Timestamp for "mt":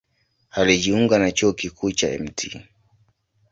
2.19-2.59